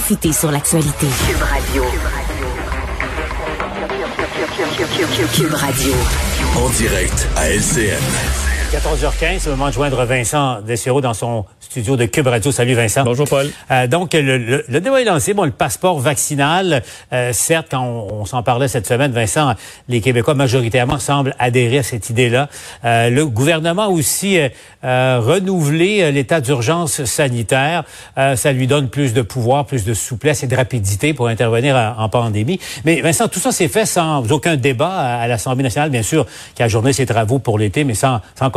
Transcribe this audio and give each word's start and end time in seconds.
Cité 0.00 0.32
sur 0.32 0.50
l'actualité. 0.50 1.06
Cube 1.26 1.42
Radio. 1.42 1.84
Cube 5.34 5.54
Radio. 5.54 5.92
En 6.56 6.68
direct 6.70 7.28
à 7.36 7.50
LCN. 7.50 8.51
14h15, 8.72 9.38
c'est 9.38 9.50
le 9.50 9.56
moment 9.56 9.68
de 9.68 9.74
joindre 9.74 10.02
Vincent 10.06 10.62
Dessureau 10.62 11.02
dans 11.02 11.12
son 11.12 11.44
studio 11.60 11.94
de 11.98 12.06
Cube 12.06 12.26
Radio. 12.26 12.50
Salut 12.50 12.72
Vincent. 12.72 13.04
Bonjour 13.04 13.28
Paul. 13.28 13.50
Euh, 13.70 13.86
donc 13.86 14.14
le, 14.14 14.38
le, 14.38 14.64
le, 14.66 14.80
débat 14.80 15.02
est 15.02 15.04
lancé. 15.04 15.34
Bon, 15.34 15.44
le 15.44 15.50
passeport 15.50 15.98
vaccinal, 15.98 16.82
euh, 17.12 17.34
certes, 17.34 17.66
quand 17.70 17.82
on, 17.82 18.20
on 18.22 18.24
s'en 18.24 18.42
parlait 18.42 18.68
cette 18.68 18.86
semaine, 18.86 19.12
Vincent, 19.12 19.52
les 19.88 20.00
Québécois 20.00 20.32
majoritairement 20.32 20.98
semblent 20.98 21.34
adhérer 21.38 21.80
à 21.80 21.82
cette 21.82 22.08
idée-là. 22.08 22.48
Euh, 22.86 23.10
le 23.10 23.26
gouvernement 23.26 23.82
a 23.82 23.88
aussi 23.88 24.38
euh, 24.38 25.20
renouvelé 25.22 26.10
l'état 26.10 26.40
d'urgence 26.40 27.04
sanitaire. 27.04 27.84
ça 28.16 28.52
lui 28.52 28.66
donne 28.66 28.88
plus 28.88 29.12
de 29.12 29.20
pouvoir, 29.20 29.66
plus 29.66 29.84
de 29.84 29.92
souplesse 29.92 30.44
et 30.44 30.46
de 30.46 30.56
rapidité 30.56 31.12
pour 31.12 31.28
intervenir 31.28 31.76
en, 31.76 32.04
en 32.04 32.08
pandémie. 32.08 32.58
Mais 32.86 33.02
Vincent, 33.02 33.28
tout 33.28 33.38
ça 33.38 33.52
s'est 33.52 33.68
fait 33.68 33.84
sans 33.84 34.32
aucun 34.32 34.56
débat 34.56 34.94
à, 34.94 35.20
à 35.20 35.28
l'Assemblée 35.28 35.62
nationale, 35.62 35.90
bien 35.90 36.02
sûr, 36.02 36.24
qui 36.54 36.62
a 36.62 36.68
journé 36.68 36.94
ses 36.94 37.04
travaux 37.04 37.38
pour 37.38 37.58
l'été, 37.58 37.84
mais 37.84 37.92
sans, 37.92 38.22
sans 38.34 38.50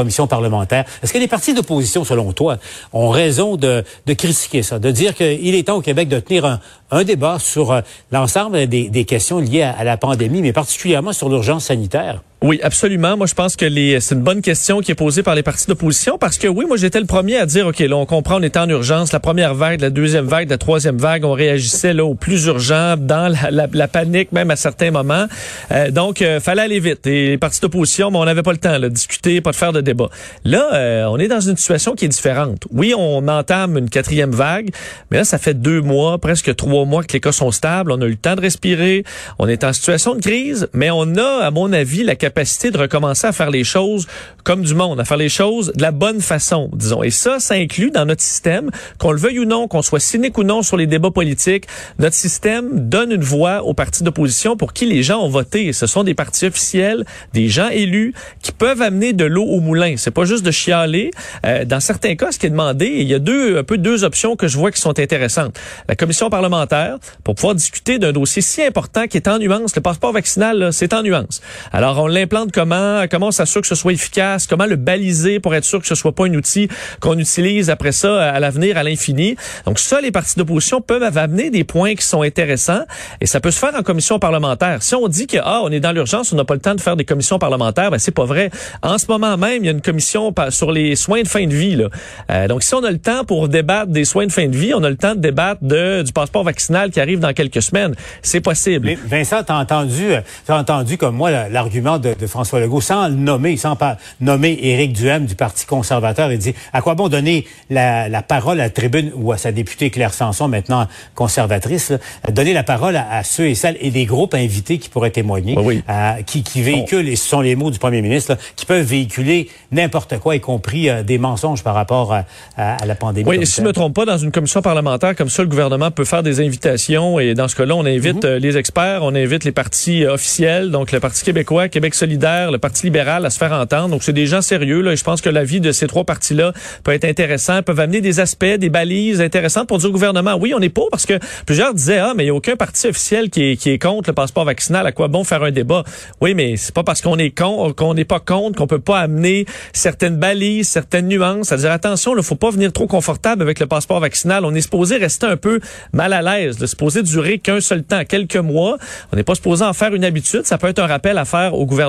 Est-ce 1.04 1.14
que 1.14 1.18
les 1.18 1.28
partis 1.28 1.54
d'opposition, 1.54 2.04
selon 2.04 2.32
toi, 2.32 2.58
ont 2.94 3.10
raison 3.10 3.56
de, 3.56 3.84
critiquer 4.08 4.64
ça, 4.64 4.80
de 4.80 4.92
dire 4.92 5.16
qu'il 5.16 5.56
est 5.56 5.68
temps 5.68 5.78
au 5.78 5.82
Québec 5.82 6.08
de 6.08 6.20
tenir 6.20 6.60
un, 6.92 7.04
débat 7.04 7.38
sur 7.40 7.72
euh, 7.72 7.82
l'ensemble 8.12 8.68
des, 8.68 9.06
questions 9.06 9.40
liées 9.40 9.64
à 9.64 9.84
la 9.84 9.98
pandémie, 9.98 10.42
mais 10.42 10.54
particulièrement 10.54 11.14
sur 11.14 11.30
l'urgence 11.30 11.66
sanitaire? 11.66 12.22
Oui, 12.42 12.60
absolument. 12.62 13.16
Moi, 13.18 13.28
je 13.28 13.34
pense 13.34 13.56
que 13.56 13.66
les, 13.66 14.00
c'est 14.02 14.14
une 14.14 14.22
bonne 14.22 14.42
question 14.42 14.82
qui 14.82 14.92
est 14.92 14.96
posée 14.96 15.24
par 15.24 15.36
les 15.36 15.42
partis 15.42 15.68
d'opposition 15.68 16.18
parce 16.18 16.38
que 16.38 16.48
oui, 16.48 16.66
moi, 16.68 16.78
j'étais 16.78 17.00
le 17.00 17.06
premier 17.06 17.38
à 17.38 17.46
dire, 17.46 17.66
OK, 17.66 17.80
là, 17.80 17.96
on 17.96 18.06
comprend, 18.06 18.40
on 18.40 18.42
est 18.42 18.58
en 18.58 18.68
urgence. 18.68 19.14
La 19.14 19.22
première 19.22 19.56
vague, 19.56 19.80
la 19.80 19.90
deuxième 19.90 20.26
vague, 20.26 20.50
la 20.50 20.58
troisième 20.58 20.98
vague, 20.98 21.24
on 21.24 21.32
réagissait 21.32 21.94
là 21.94 22.04
au 22.06 22.14
plus 22.14 22.46
urgent, 22.46 22.98
dans 22.98 23.34
la, 23.50 23.88
panique 23.88 24.32
même 24.34 24.52
à 24.52 24.58
certains 24.58 24.92
moments. 24.92 25.26
Euh, 25.72 25.92
donc, 25.92 26.22
euh, 26.22 26.40
fallait 26.40 26.64
aller 26.64 26.80
vite. 26.80 27.08
Et 27.08 27.30
les 27.30 27.38
partis 27.38 27.62
d'opposition, 27.62 28.12
mais 28.12 28.18
on 28.18 28.26
n'avait 28.26 28.44
pas 28.44 28.52
le 28.52 28.58
temps 28.58 28.80
de 28.80 28.90
discuter, 28.90 29.40
pas 29.40 29.52
de 29.52 29.56
faire 29.56 29.72
de 29.72 29.82
débat. 29.82 30.10
Là, 30.44 30.70
euh, 30.74 31.06
on 31.06 31.18
est 31.18 31.30
dans 31.30 31.40
une 31.40 31.58
situation 31.58 31.96
qui 31.96 32.06
est 32.06 32.10
différente. 32.10 32.66
Oui, 32.72 32.94
on 32.96 33.28
entame 33.28 33.78
une 33.78 33.90
quatrième 33.90 34.32
vague, 34.32 34.70
mais 35.10 35.18
là, 35.18 35.24
ça 35.24 35.38
fait 35.38 35.54
deux 35.54 35.82
mois, 35.82 36.18
presque 36.18 36.54
trois 36.56 36.86
mois 36.86 37.04
que 37.04 37.14
les 37.14 37.22
cas 37.22 37.32
sont 37.32 37.52
stables. 37.52 37.92
On 37.92 38.02
a 38.02 38.06
eu 38.06 38.10
le 38.10 38.16
temps 38.18 38.36
de 38.36 38.42
respirer. 38.42 39.04
On 39.40 39.48
est 39.48 39.64
en 39.64 39.72
situation 39.72 40.16
de 40.16 40.22
crise, 40.22 40.68
mais 40.74 40.92
on 40.92 41.16
a, 41.16 41.46
à 41.46 41.50
mon 41.50 41.72
avis, 41.72 42.04
la 42.04 42.16
capacité 42.26 42.72
de 42.72 42.80
recommencer 42.80 43.28
à 43.28 43.32
faire 43.32 43.52
les 43.52 43.64
choses 43.64 44.08
comme 44.44 44.64
du 44.64 44.74
monde, 44.74 45.00
à 45.00 45.06
faire 45.06 45.18
les 45.18 45.30
choses 45.30 45.72
de 45.76 45.82
la 45.82 45.92
bonne 45.92 46.22
façon, 46.22 46.72
disons. 46.74 47.04
Et 47.04 47.12
ça, 47.12 47.40
ça 47.40 47.54
inclut 47.54 47.92
dans 47.92 48.06
notre 48.06 48.24
système, 48.24 48.72
qu'on 49.00 49.12
le 49.12 49.20
veuille 49.20 49.40
ou 49.40 49.46
non, 49.46 49.68
qu'on 49.68 49.84
soit 49.84 50.00
cynique 50.00 50.38
ou 50.40 50.44
non 50.44 50.64
sur 50.64 50.76
les 50.76 50.88
débats 50.88 51.12
politiques, 51.12 51.66
notre 52.00 52.16
système 52.16 52.90
donne 52.90 53.12
une 53.12 53.24
voix 53.24 53.64
aux 53.64 53.76
partis 53.76 54.04
d'opposition 54.04 54.58
pour 54.58 54.74
qui 54.74 54.86
les 54.88 55.04
gens 55.04 55.20
ont 55.22 55.30
voté. 55.30 55.72
Ce 55.72 55.86
sont 55.86 56.04
des 56.04 56.16
partis 56.16 56.48
officiels, 56.48 57.06
des 57.34 57.48
gens 57.48 57.70
élus 57.70 58.14
qui 58.42 58.52
peuvent 58.52 58.82
amener 58.82 59.14
de 59.14 59.26
l'eau 59.26 59.46
au 59.46 59.60
moulin. 59.60 59.96
C'est 59.98 60.12
pas 60.12 60.26
juste 60.26 60.44
de 60.44 60.52
chialer. 60.52 61.12
Euh, 61.46 61.64
dans 61.66 61.80
certains 61.80 62.16
cas, 62.16 62.32
ce 62.32 62.40
qui 62.40 62.48
est 62.48 62.50
demandé, 62.50 62.88
il 62.88 63.08
y 63.08 63.14
a 63.14 63.20
deux, 63.20 63.60
un 63.60 63.64
peu 63.64 63.78
deux 63.78 64.04
options 64.04 64.36
que 64.36 64.48
je 64.48 64.58
vois 64.58 64.72
qui 64.72 64.82
sont 64.82 64.98
intéressantes. 65.00 65.60
La 65.88 65.96
commission 65.96 66.30
parlementaire, 66.32 66.98
pour 67.24 67.36
pouvoir 67.36 67.54
discuter 67.54 68.00
d'un 68.00 68.12
dossier 68.12 68.42
si 68.42 68.64
important 68.64 69.06
qui 69.08 69.18
est 69.18 69.28
en 69.28 69.38
nuance. 69.38 69.76
Le 69.76 69.82
passeport 69.82 70.12
vaccinal, 70.12 70.70
c'est 70.72 70.94
en 70.94 71.04
nuance. 71.04 71.42
Alors, 71.72 72.00
on 72.00 72.08
l'implante 72.16 72.52
comment, 72.52 73.06
comment 73.10 73.28
on 73.28 73.32
s'assure 73.32 73.62
que 73.62 73.68
ce 73.68 73.76
soit 73.76 73.94
efficace, 73.94 74.48
comment 74.48 74.66
le 74.66 74.76
baliser 74.76 75.40
pour 75.40 75.54
être 75.54 75.66
sûr 75.66 75.80
que 75.80 75.88
ce 75.88 75.96
soit 75.96 76.14
pas 76.14 76.26
un 76.26 76.34
outil 76.34 76.68
qu'on 77.00 77.18
utilise 77.20 77.70
après 77.70 77.92
ça 77.92 78.32
à 78.32 78.40
l'avenir 78.40 78.78
à 78.78 78.84
l'infini. 78.84 79.36
Donc 79.66 79.80
ça, 79.80 80.02
les 80.02 80.12
partis 80.12 80.36
d'opposition 80.38 80.82
peuvent 80.82 81.18
amener 81.18 81.50
des 81.50 81.64
points 81.64 81.96
qui 81.96 82.06
sont 82.06 82.22
intéressants 82.22 82.84
et 83.22 83.26
ça 83.26 83.40
peut 83.40 83.52
se 83.52 83.60
faire 83.60 83.76
en 83.76 83.84
commission 83.84 84.20
parlementaire. 84.20 84.82
Si 84.82 84.96
on 84.96 85.08
dit 85.08 85.28
que 85.28 85.38
ah 85.44 85.62
on 85.64 85.72
est 85.72 85.80
dans 85.80 85.92
l'urgence, 85.92 86.34
on 86.34 86.36
n'a 86.36 86.46
pas 86.46 86.56
le 86.56 86.62
temps 86.62 86.76
de 86.76 86.82
faire 86.82 86.96
des 86.96 87.06
commissions 87.06 87.40
parlementaires, 87.40 87.92
ben 87.92 88.00
c'est 88.00 88.12
pas 88.12 88.26
vrai. 88.26 88.50
En 88.82 88.98
ce 88.98 89.06
moment 89.08 89.38
même, 89.38 89.64
il 89.64 89.66
y 89.66 89.70
a 89.70 89.72
une 89.72 89.82
commission 89.82 90.34
sur 90.50 90.72
les 90.72 90.96
soins 90.96 91.22
de 91.22 91.28
fin 91.28 91.46
de 91.46 91.54
vie. 91.54 91.76
Là. 91.76 91.90
Euh, 92.32 92.48
donc 92.48 92.64
si 92.64 92.74
on 92.74 92.84
a 92.84 92.92
le 92.92 92.98
temps 92.98 93.26
pour 93.26 93.50
débattre 93.50 93.92
des 93.92 94.06
soins 94.06 94.26
de 94.26 94.32
fin 94.32 94.48
de 94.48 94.56
vie, 94.56 94.74
on 94.74 94.84
a 94.84 94.90
le 94.90 94.98
temps 94.98 95.16
de 95.16 95.20
débattre 95.20 95.62
du 95.62 96.14
passeport 96.14 96.44
vaccinal 96.44 96.92
qui 96.92 97.00
arrive 97.00 97.20
dans 97.20 97.34
quelques 97.34 97.62
semaines. 97.62 97.96
C'est 98.22 98.42
possible. 98.42 98.86
Mais 98.86 98.98
Vincent, 99.06 99.44
t'as 99.44 99.60
entendu, 99.60 100.12
t'as 100.46 100.58
entendu 100.58 100.98
comme 100.98 101.16
moi 101.16 101.50
l'argument 101.50 101.98
de 101.98 102.05
de 102.14 102.28
François 102.28 102.60
Legault, 102.60 102.82
sans 102.82 103.08
le 103.08 103.16
nommer, 103.16 103.58
sans 103.58 103.76
pas 103.76 103.98
nommer 104.22 104.58
Éric 104.62 104.94
Duhem 104.94 105.26
du 105.26 105.36
Parti 105.36 105.66
conservateur, 105.66 106.32
il 106.32 106.38
dit 106.38 106.54
à 106.74 106.82
quoi 106.82 106.96
bon 106.96 107.10
donner 107.10 107.46
la, 107.70 108.10
la 108.10 108.22
parole 108.22 108.60
à 108.60 108.64
la 108.64 108.70
tribune 108.70 109.12
ou 109.16 109.32
à 109.32 109.38
sa 109.38 109.52
députée 109.52 109.90
Claire 109.90 110.14
Sanson, 110.14 110.48
maintenant 110.48 110.88
conservatrice, 111.16 111.90
là, 111.90 111.98
donner 112.32 112.54
la 112.54 112.64
parole 112.64 112.96
à, 112.96 113.10
à, 113.12 113.24
ceux 113.24 113.48
et 113.48 113.56
celles 113.56 113.78
et 113.82 113.92
des 113.92 114.06
groupes 114.06 114.34
invités 114.34 114.78
qui 114.78 114.90
pourraient 114.90 115.12
témoigner, 115.12 115.56
oui. 115.58 115.82
à, 115.88 116.18
qui, 116.26 116.44
qui 116.44 116.62
véhiculent, 116.62 117.10
et 117.10 117.16
ce 117.16 117.28
sont 117.28 117.42
les 117.42 117.56
mots 117.56 117.72
du 117.72 117.80
premier 117.80 118.02
ministre, 118.02 118.34
là, 118.34 118.38
qui 118.56 118.66
peuvent 118.66 118.86
véhiculer 118.86 119.50
n'importe 119.72 120.20
quoi, 120.20 120.36
y 120.36 120.40
compris 120.40 120.90
euh, 120.90 121.04
des 121.04 121.18
mensonges 121.18 121.64
par 121.64 121.74
rapport 121.76 122.14
à, 122.14 122.26
à 122.58 122.86
la 122.86 122.96
pandémie. 122.96 123.28
Oui, 123.28 123.46
si 123.46 123.58
je 123.58 123.62
ne 123.62 123.68
me 123.68 123.74
trompe 123.74 123.96
pas, 123.96 124.06
dans 124.06 124.18
une 124.18 124.32
commission 124.32 124.62
parlementaire 124.62 125.16
comme 125.16 125.30
ça, 125.30 125.42
le 125.42 125.50
gouvernement 125.50 125.92
peut 125.92 126.06
faire 126.06 126.24
des 126.24 126.40
invitations 126.40 127.20
et 127.20 127.34
dans 127.34 127.48
ce 127.48 127.56
cas-là, 127.56 127.76
on 127.76 127.86
invite 127.86 128.24
mm 128.24 128.28
-hmm. 128.28 128.38
les 128.38 128.58
experts, 128.58 129.00
on 129.02 129.16
invite 129.16 129.44
les 129.44 129.52
partis 129.52 130.06
officiels, 130.06 130.72
donc 130.72 130.92
le 130.92 131.00
Parti 131.00 131.24
québécois, 131.24 131.70
Québec 131.70 131.95
solidaire, 131.96 132.52
le 132.52 132.58
Parti 132.58 132.86
libéral 132.86 133.26
à 133.26 133.30
se 133.30 133.38
faire 133.38 133.54
entendre. 133.54 133.90
Donc, 133.90 134.04
c'est 134.04 134.14
des 134.14 134.26
gens 134.26 134.42
sérieux. 134.42 134.82
Là, 134.82 134.96
je 134.96 135.04
pense 135.04 135.22
que 135.22 135.30
l'avis 135.30 135.60
de 135.60 135.72
ces 135.72 135.88
trois 135.88 136.04
partis-là 136.04 136.54
peut 136.84 136.92
être 136.92 137.06
intéressant, 137.06 137.62
peuvent 137.64 137.80
amener 137.80 138.02
des 138.02 138.20
aspects, 138.20 138.46
des 138.46 138.70
balises 138.70 139.22
intéressantes 139.22 139.68
pour 139.68 139.78
dire 139.78 139.90
au 139.90 139.94
gouvernement, 139.94 140.36
oui, 140.36 140.54
on 140.56 140.60
est 140.62 140.70
pour, 140.70 140.90
parce 140.90 141.06
que 141.06 141.20
plusieurs 141.46 141.74
disaient, 141.74 142.00
ah, 142.00 142.14
mais 142.16 142.24
il 142.24 142.28
n'y 142.28 142.32
a 142.32 142.36
aucun 142.36 142.56
parti 142.56 142.88
officiel 142.88 143.30
qui 143.30 143.52
est, 143.52 143.56
qui 143.56 143.70
est 143.70 143.80
contre 143.80 144.10
le 144.10 144.14
passeport 144.14 144.46
vaccinal. 144.46 144.86
À 144.86 144.92
quoi 144.92 145.08
bon 145.08 145.24
faire 145.24 145.44
un 145.44 145.52
débat? 145.52 145.84
Oui, 146.22 146.34
mais 146.34 146.58
c'est 146.58 146.74
pas 146.74 146.84
parce 146.84 147.02
qu'on 147.02 147.18
est 147.18 147.32
con, 147.32 147.74
qu'on 147.74 147.94
n'est 147.94 148.06
pas 148.06 148.20
contre 148.20 148.58
qu'on 148.58 148.68
peut 148.68 148.80
pas 148.80 149.00
amener 149.00 149.46
certaines 149.74 150.18
balises, 150.18 150.68
certaines 150.68 151.08
nuances. 151.08 151.48
C'est-à-dire, 151.48 151.72
attention, 151.72 152.16
il 152.18 152.24
faut 152.24 152.36
pas 152.36 152.50
venir 152.50 152.72
trop 152.74 152.88
confortable 152.88 153.42
avec 153.42 153.60
le 153.60 153.68
passeport 153.68 154.00
vaccinal. 154.00 154.46
On 154.46 154.54
est 154.54 154.62
supposé 154.62 154.98
rester 154.98 155.28
un 155.28 155.38
peu 155.38 155.60
mal 155.94 156.14
à 156.14 156.22
l'aise, 156.22 156.58
de 156.58 156.66
supposé 156.66 157.04
durer 157.04 157.40
qu'un 157.40 157.62
seul 157.62 157.84
temps, 157.84 158.04
quelques 158.06 158.36
mois. 158.36 158.78
On 159.12 159.16
n'est 159.16 159.24
pas 159.24 159.36
supposé 159.36 159.64
en 159.64 159.74
faire 159.74 159.94
une 159.94 160.04
habitude. 160.04 160.46
Ça 160.46 160.58
peut 160.58 160.68
être 160.68 160.80
un 160.80 160.88
rappel 160.88 161.18
à 161.18 161.26
faire 161.26 161.54
au 161.54 161.66
gouvernement. 161.66 161.85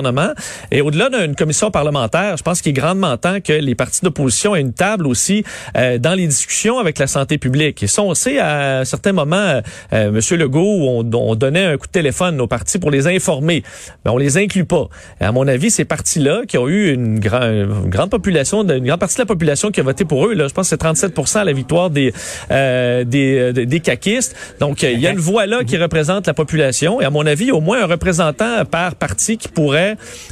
Et 0.71 0.81
au-delà 0.81 1.09
d'une 1.09 1.35
commission 1.35 1.71
parlementaire, 1.71 2.37
je 2.37 2.43
pense 2.43 2.61
qu'il 2.61 2.71
est 2.71 2.73
grandement 2.73 3.17
temps 3.17 3.39
que 3.41 3.53
les 3.53 3.75
partis 3.75 4.01
d'opposition 4.03 4.55
aient 4.55 4.61
une 4.61 4.73
table 4.73 5.07
aussi 5.07 5.43
euh, 5.77 5.97
dans 5.97 6.13
les 6.13 6.27
discussions 6.27 6.79
avec 6.79 6.99
la 6.99 7.07
santé 7.07 7.37
publique. 7.37 7.83
Et 7.83 7.87
ça, 7.87 8.01
on 8.01 8.13
sait 8.13 8.39
à 8.39 8.85
certains 8.85 9.13
moments, 9.13 9.35
euh, 9.35 9.61
euh, 9.93 10.09
M. 10.09 10.39
Legault, 10.39 10.61
on, 10.61 11.09
on, 11.13 11.35
donnait 11.35 11.65
un 11.65 11.77
coup 11.77 11.87
de 11.87 11.91
téléphone 11.91 12.39
aux 12.41 12.47
partis 12.47 12.79
pour 12.79 12.91
les 12.91 13.07
informer. 13.07 13.63
Mais 14.05 14.11
on 14.11 14.17
les 14.17 14.37
inclut 14.37 14.65
pas. 14.65 14.87
Et 15.21 15.25
à 15.25 15.31
mon 15.31 15.47
avis, 15.47 15.71
ces 15.71 15.85
partis-là, 15.85 16.41
qui 16.47 16.57
ont 16.57 16.67
eu 16.67 16.93
une, 16.93 17.19
une, 17.23 17.89
grande 17.89 18.09
population, 18.09 18.63
une 18.63 18.85
grande 18.85 18.99
partie 18.99 19.15
de 19.15 19.21
la 19.21 19.25
population 19.25 19.71
qui 19.71 19.79
a 19.79 19.83
voté 19.83 20.05
pour 20.05 20.27
eux, 20.27 20.33
là, 20.33 20.47
je 20.47 20.53
pense 20.53 20.65
que 20.65 20.69
c'est 20.69 20.77
37 20.77 21.13
à 21.35 21.43
la 21.43 21.53
victoire 21.53 21.89
des, 21.89 22.13
euh, 22.51 23.03
des, 23.03 23.53
des, 23.53 23.65
des 23.65 23.79
caquistes. 23.79 24.35
Donc, 24.59 24.83
il 24.83 24.99
y 24.99 25.07
a 25.07 25.11
une 25.11 25.19
voix 25.19 25.45
là 25.45 25.63
qui 25.63 25.77
représente 25.77 26.27
la 26.27 26.33
population. 26.33 27.01
Et 27.01 27.05
à 27.05 27.09
mon 27.09 27.25
avis, 27.25 27.51
au 27.51 27.61
moins 27.61 27.81
un 27.81 27.85
représentant 27.85 28.65
par 28.65 28.95
parti 28.95 29.37
qui 29.37 29.47
pourrait 29.47 29.86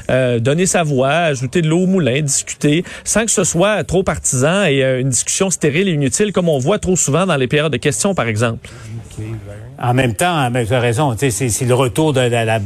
euh, 0.10 0.40
donner 0.40 0.66
sa 0.66 0.84
voix, 0.84 1.10
ajouter 1.10 1.62
de 1.62 1.68
l'eau 1.68 1.82
au 1.82 1.88
moulin, 1.88 2.22
discuter, 2.22 2.84
sans 3.04 3.26
que 3.26 3.32
ce 3.32 3.44
soit 3.44 3.84
trop 3.84 4.04
partisan 4.04 4.64
et 4.64 4.84
euh, 4.84 5.00
une 5.00 5.10
discussion 5.10 5.50
stérile 5.50 5.88
et 5.88 5.94
inutile, 5.94 6.32
comme 6.34 6.50
on 6.50 6.60
voit 6.60 6.80
trop 6.80 6.96
souvent 6.96 7.26
dans 7.26 7.38
les 7.38 7.48
périodes 7.48 7.72
de 7.72 7.78
questions, 7.78 8.16
par 8.16 8.28
exemple. 8.28 8.70
En 9.82 9.94
même 9.94 10.14
temps, 10.14 10.52
tu 10.52 10.74
as 10.74 10.80
raison, 10.80 11.16
c'est 11.18 11.66
le 11.66 11.74
retour 11.74 12.14
de 12.14 12.22
la, 12.22 12.60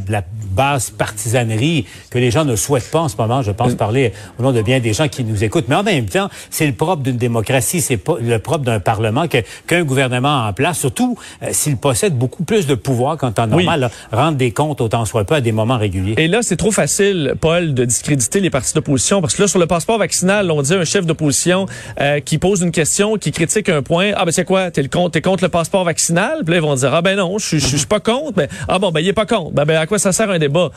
basse 0.60 0.90
partisanerie 0.90 1.86
que 2.10 2.20
les 2.20 2.32
gens 2.32 2.44
ne 2.44 2.58
souhaitent 2.58 2.92
pas 2.92 3.00
en 3.00 3.08
ce 3.08 3.16
moment. 3.16 3.42
Je 3.42 3.52
pense 3.52 3.76
parler 3.76 4.12
au 4.38 4.44
nom 4.44 4.52
de 4.52 4.62
bien 4.62 4.82
des 4.82 4.92
gens 4.92 5.08
qui 5.08 5.24
nous 5.24 5.42
écoutent. 5.42 5.70
Mais 5.70 5.76
en 5.76 5.84
même 5.84 6.08
temps, 6.08 6.28
c'est 6.50 6.68
le 6.68 6.74
propre 6.74 7.02
d'une 7.02 7.16
démocratie, 7.16 7.80
c'est 7.80 7.98
le 8.20 8.40
propre 8.40 8.66
d'un 8.66 8.82
parlement 8.82 9.30
qu'un 9.30 9.42
qu 9.68 9.86
gouvernement 9.86 10.48
en 10.48 10.52
place, 10.52 10.80
surtout 10.80 11.18
euh, 11.44 11.48
s'il 11.52 11.78
possède 11.78 12.18
beaucoup 12.18 12.44
plus 12.44 12.68
de 12.68 12.76
pouvoir 12.76 13.16
qu'en 13.16 13.32
temps 13.32 13.48
normal, 13.48 13.90
oui. 13.90 13.90
là, 14.12 14.18
rendre 14.24 14.38
des 14.38 14.52
comptes 14.52 14.82
autant 14.82 15.06
soit 15.06 15.24
peu 15.24 15.36
à 15.36 15.42
des 15.42 15.54
moments 15.54 15.78
réguliers. 15.78 16.16
Et 16.18 16.28
là, 16.28 16.40
c'est 16.42 16.58
trop 16.58 16.72
facile, 16.72 17.36
Paul, 17.40 17.74
de 17.74 17.86
discréditer 17.86 18.42
les 18.42 18.50
partis 18.50 18.74
d'opposition 18.74 19.22
parce 19.22 19.36
que 19.36 19.44
là, 19.44 19.48
sur 19.48 19.60
le 19.60 19.68
passeport 19.68 19.98
vaccinal, 19.98 20.52
on 20.52 20.62
dit 20.62 20.74
un 20.74 20.84
chef 20.84 21.06
d'opposition 21.06 21.68
euh, 22.02 22.20
qui 22.20 22.38
pose 22.38 22.60
une 22.60 22.72
question, 22.72 23.16
qui 23.16 23.32
critique 23.32 23.70
un 23.70 23.82
point. 23.82 24.12
Ah 24.18 24.26
ben 24.26 24.32
c'est 24.32 24.44
quoi? 24.44 24.72
T'es 24.72 24.86
contre, 24.90 25.18
es 25.18 25.22
contre 25.22 25.46
le 25.46 25.50
passeport 25.50 25.86
vaccinal? 25.86 26.40
Puis 26.44 26.52
là, 26.52 26.58
ils 26.58 26.62
vont 26.62 26.76
dire 26.76 26.94
ah 26.94 27.02
ben 27.02 27.16
non, 27.16 27.38
je, 27.38 27.58
suis 27.58 27.86
pas 27.86 28.02
contre. 28.02 28.34
Ben, 28.34 28.50
ah 28.68 28.78
bon, 28.78 28.92
ben 28.92 29.00
il 29.00 29.08
est 29.08 29.14
pas 29.14 29.26
contre. 29.26 29.52
Ben, 29.52 29.64
ben 29.64 29.78
à 29.78 29.88
quoi 29.88 30.00
ça 30.00 30.12
sert 30.12 30.30
un 30.30 30.38
débat? 30.38 30.49
Débat. 30.50 30.70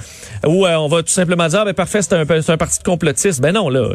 Euh, 0.44 0.74
on 0.76 0.88
va 0.88 1.02
tout 1.02 1.08
simplement 1.12 1.48
dire, 1.48 1.60
ah, 1.60 1.64
ben 1.64 1.74
parfait, 1.74 2.02
c'est 2.02 2.14
un, 2.14 2.56
parti 2.56 2.78
de 2.78 2.84
complotistes. 2.84 3.40
Ben 3.40 3.52
non, 3.52 3.68
là, 3.68 3.88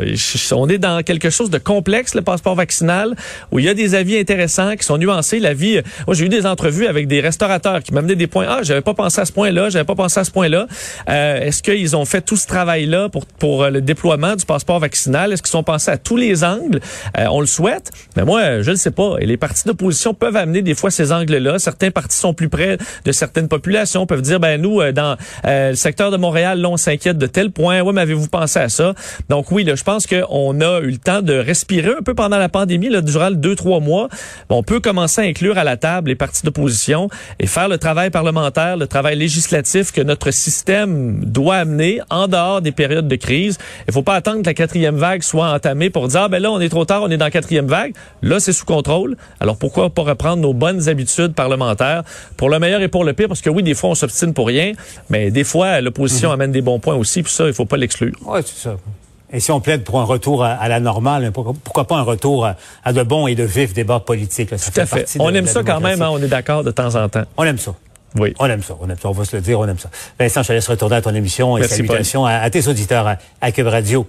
on 0.52 0.70
est 0.70 0.78
dans 0.78 1.04
quelque 1.04 1.30
chose 1.30 1.50
de 1.50 1.58
complexe, 1.58 2.16
le 2.16 2.22
passeport 2.22 2.56
vaccinal, 2.56 3.16
où 3.52 3.60
il 3.60 3.66
y 3.66 3.70
a 3.70 3.74
des 3.74 3.96
avis 3.96 4.18
intéressants 4.18 4.76
qui 4.76 4.86
sont 4.86 4.98
nuancés. 4.98 5.40
La 5.40 5.54
vie, 5.54 5.82
moi 6.06 6.16
j'ai 6.16 6.26
eu 6.26 6.30
des 6.30 6.46
entrevues 6.46 6.88
avec 6.88 7.08
des 7.08 7.22
restaurateurs 7.22 7.82
qui 7.84 7.94
m'amenaient 7.94 8.16
des 8.16 8.28
points. 8.28 8.46
Ah, 8.50 8.60
j'avais 8.64 8.82
pas 8.82 8.94
pensé 8.94 9.22
à 9.22 9.26
ce 9.26 9.32
point-là, 9.32 9.70
j'avais 9.70 9.86
pas 9.86 9.96
pensé 9.96 10.20
à 10.20 10.24
ce 10.24 10.32
point-là. 10.32 10.68
Euh, 11.10 11.42
Est-ce 11.42 11.64
qu'ils 11.64 11.96
ont 11.96 12.06
fait 12.06 12.22
tout 12.22 12.38
ce 12.38 12.48
travail-là 12.48 13.10
pour 13.10 13.26
pour 13.26 13.66
le 13.68 13.82
déploiement 13.82 14.36
du 14.36 14.46
passeport 14.46 14.80
vaccinal? 14.80 15.32
Est-ce 15.32 15.42
qu'ils 15.42 15.52
sont 15.52 15.64
pensés 15.64 15.92
à 15.92 15.98
tous 15.98 16.18
les 16.18 16.44
angles? 16.44 16.80
Euh, 17.18 17.26
On 17.30 17.40
le 17.40 17.46
souhaite, 17.46 17.92
mais 18.16 18.26
moi 18.26 18.62
je 18.62 18.72
le 18.72 18.78
sais 18.78 18.92
pas. 18.92 19.16
Et 19.20 19.26
les 19.26 19.38
partis 19.38 19.66
d'opposition 19.66 20.14
peuvent 20.14 20.36
amener 20.36 20.62
des 20.62 20.76
fois 20.76 20.92
ces 20.92 21.12
angles-là. 21.12 21.60
Certains 21.60 21.92
partis 21.92 22.18
sont 22.18 22.34
plus 22.34 22.50
près 22.50 22.78
de 23.06 23.12
certaines 23.12 23.48
populations, 23.48 24.06
peuvent 24.06 24.22
dire 24.22 24.40
ben 24.40 24.62
nous 24.62 24.82
euh, 24.82 24.92
dans 24.92 25.18
euh, 25.46 25.67
le 25.69 25.75
secteur 25.75 26.12
de 26.12 26.18
Montréal, 26.18 26.60
là, 26.60 26.69
on 26.69 26.78
s'inquiète 26.78 27.18
de 27.18 27.28
tel 27.28 27.52
point. 27.52 27.81
Ouais, 27.81 27.94
mais 27.94 28.02
avez-vous 28.02 28.28
pensé 28.28 28.60
à 28.60 28.69
ça? 28.69 28.94
Donc 29.30 29.52
oui, 29.52 29.64
là, 29.64 29.75
je 29.75 29.84
pense 29.84 30.08
qu'on 30.08 30.62
a 30.62 30.80
eu 30.80 30.92
le 30.92 30.98
temps 30.98 31.22
de 31.22 31.34
respirer 31.34 31.94
un 32.00 32.04
peu 32.04 32.14
pendant 32.14 32.38
la 32.38 32.50
pandémie, 32.50 32.90
là, 32.90 33.02
durant 33.02 33.31
deux 33.31 33.56
trois 33.56 33.80
mois. 33.80 34.08
on 34.50 34.64
peut 34.64 34.80
commencer 34.80 35.22
à 35.22 35.25
inclure 35.25 35.58
à 35.58 35.64
la 35.64 35.78
table 35.78 36.10
les 36.10 36.16
partis 36.16 36.44
d'opposition 36.44 37.10
et 37.40 37.48
faire 37.48 37.68
le 37.68 37.78
travail 37.78 38.10
parlementaire, 38.10 38.78
le 38.78 38.88
travail 38.88 39.18
législatif 39.18 39.92
que 39.92 40.02
notre 40.02 40.31
système 40.31 41.24
doit 41.25 41.58
amener 41.58 42.00
en 42.10 42.28
dehors 42.28 42.62
des 42.62 42.72
périodes 42.72 43.08
de 43.08 43.16
crise. 43.16 43.58
Il 43.88 43.94
faut 43.94 44.04
pas 44.04 44.16
attendre 44.16 44.42
que 44.42 44.48
la 44.48 44.54
quatrième 44.54 44.96
vague 44.96 45.24
soit 45.24 45.52
entamée 45.52 45.90
pour 45.90 46.08
dire 46.08 46.22
ah, 46.24 46.28
ben 46.30 46.42
là 46.42 46.52
on 46.52 46.60
est 46.60 46.69
trop 46.69 46.86
tard, 46.86 47.04
on 47.04 47.10
est 47.10 47.18
dans 47.18 47.25
la 47.25 47.31
quatrième 47.31 47.68
vague. 47.68 47.94
Là 48.22 48.40
c'est 48.40 48.54
sous 48.54 48.66
contrôle. 48.66 49.18
Alors 49.40 49.58
pourquoi 49.58 49.90
pas 49.90 50.04
reprendre 50.04 50.42
nos 50.42 50.54
bonnes 50.54 50.88
habitudes 50.90 51.34
parlementaires 51.34 52.04
pour 52.38 52.50
le 52.50 52.60
meilleur 52.60 52.81
et 52.81 52.88
pour 52.88 53.04
le 53.04 53.14
pire? 53.14 53.28
Parce 53.28 53.42
que 53.42 53.50
oui 53.50 53.64
des 53.64 53.74
fois 53.74 53.90
on 53.92 53.96
s'obstine 53.96 54.34
pour 54.34 54.48
rien, 54.48 54.74
mais 55.10 55.31
des 55.31 55.44
fois 55.48 55.82
l'opposition 55.82 56.30
mhm. 56.30 56.34
amène 56.34 56.52
des 56.52 56.62
bons 56.62 56.80
points 56.80 56.96
aussi 56.96 57.24
puis 57.24 57.34
ça 57.34 57.48
il 57.48 57.54
faut 57.54 57.66
pas 57.66 57.78
l'exclure. 57.78 58.14
Ouais 58.26 58.42
c'est 58.46 58.70
ça. 58.70 58.78
Et 59.32 59.40
si 59.42 59.52
on 59.52 59.60
plaide 59.60 59.84
pour 59.84 60.00
un 60.00 60.06
retour 60.06 60.44
à, 60.46 60.68
la 60.70 60.80
normale, 60.80 61.32
pourquoi 61.34 61.86
pas 61.86 61.98
un 61.98 62.04
retour 62.04 62.48
à, 62.86 62.94
de 62.94 63.04
bons 63.04 63.28
et 63.28 63.36
de 63.36 63.44
vifs 63.44 63.74
débats 63.74 64.00
politiques? 64.00 64.52
Tout 64.52 64.80
à 64.80 64.86
fait. 64.86 65.18
on 65.20 65.34
aime 65.34 65.48
ça 65.48 65.64
quand 65.64 65.82
même, 65.82 66.02
hein, 66.02 66.10
on 66.12 66.22
est 66.22 66.30
d'accord 66.30 66.64
de 66.64 66.72
temps 66.72 66.96
en 66.96 67.10
temps. 67.10 67.24
On 67.36 67.44
aime 67.44 67.58
ça. 67.58 67.76
Oui. 68.16 68.34
On 68.40 68.46
aime 68.46 68.64
ça, 68.64 68.76
on 68.80 68.90
aime 68.90 68.98
ça, 69.02 69.10
on 69.10 69.12
va 69.12 69.26
se 69.26 69.36
le 69.36 69.42
dire, 69.42 69.60
on 69.60 69.68
aime 69.68 69.78
ça. 69.78 69.90
Vincent, 70.18 70.44
je 70.44 70.48
te 70.48 70.54
laisse 70.54 70.68
retourner 70.68 70.96
à 70.96 71.02
ton 71.02 71.14
émission 71.14 71.58
et 71.58 71.64
salutations 71.68 72.26
à, 72.26 72.50
tes 72.50 72.68
auditeurs 72.70 73.06
à, 73.06 73.18
à 73.42 73.52
Cube 73.52 73.68
Radio. 73.68 74.08